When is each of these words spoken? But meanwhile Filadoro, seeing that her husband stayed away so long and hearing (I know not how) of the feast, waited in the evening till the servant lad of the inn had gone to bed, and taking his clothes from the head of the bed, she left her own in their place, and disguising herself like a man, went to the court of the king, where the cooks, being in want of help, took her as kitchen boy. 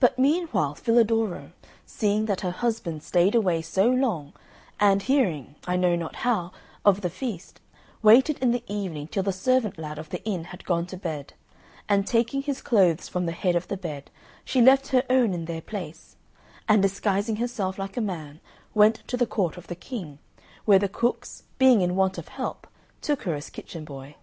But 0.00 0.18
meanwhile 0.18 0.74
Filadoro, 0.74 1.52
seeing 1.86 2.26
that 2.26 2.40
her 2.40 2.50
husband 2.50 3.04
stayed 3.04 3.36
away 3.36 3.62
so 3.62 3.86
long 3.88 4.32
and 4.80 5.00
hearing 5.02 5.54
(I 5.68 5.76
know 5.76 5.94
not 5.94 6.16
how) 6.26 6.50
of 6.84 7.00
the 7.02 7.08
feast, 7.08 7.60
waited 8.02 8.40
in 8.40 8.50
the 8.50 8.64
evening 8.66 9.06
till 9.06 9.22
the 9.22 9.32
servant 9.32 9.78
lad 9.78 10.00
of 10.00 10.08
the 10.10 10.20
inn 10.24 10.46
had 10.50 10.64
gone 10.64 10.84
to 10.86 10.96
bed, 10.96 11.34
and 11.88 12.08
taking 12.08 12.42
his 12.42 12.60
clothes 12.60 13.08
from 13.08 13.26
the 13.26 13.30
head 13.30 13.54
of 13.54 13.68
the 13.68 13.76
bed, 13.76 14.10
she 14.44 14.60
left 14.60 14.88
her 14.88 15.04
own 15.08 15.32
in 15.32 15.44
their 15.44 15.62
place, 15.62 16.16
and 16.68 16.82
disguising 16.82 17.36
herself 17.36 17.78
like 17.78 17.96
a 17.96 18.00
man, 18.00 18.40
went 18.74 19.06
to 19.06 19.16
the 19.16 19.26
court 19.28 19.56
of 19.56 19.68
the 19.68 19.76
king, 19.76 20.18
where 20.64 20.80
the 20.80 20.88
cooks, 20.88 21.44
being 21.56 21.82
in 21.82 21.94
want 21.94 22.18
of 22.18 22.26
help, 22.26 22.66
took 23.00 23.22
her 23.22 23.36
as 23.36 23.48
kitchen 23.48 23.84
boy. 23.84 24.16